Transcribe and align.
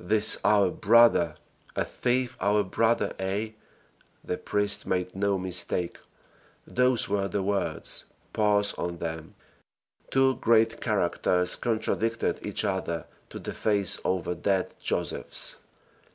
"THIS 0.00 0.38
OUR 0.42 0.70
BROTHER!" 0.70 1.34
a 1.76 1.84
thief 1.84 2.34
our 2.40 2.64
brother? 2.64 3.12
ay! 3.20 3.56
the 4.24 4.38
priest 4.38 4.86
made 4.86 5.14
no 5.14 5.38
mistake, 5.38 5.98
those 6.66 7.10
were 7.10 7.28
the 7.28 7.42
words; 7.42 8.06
pause 8.32 8.72
on 8.78 8.96
them. 9.00 9.34
Two 10.10 10.36
great 10.36 10.80
characters 10.80 11.56
contradicted 11.56 12.40
each 12.46 12.64
other 12.64 13.04
to 13.28 13.38
the 13.38 13.52
face 13.52 14.00
over 14.02 14.34
dead 14.34 14.74
Josephs. 14.80 15.58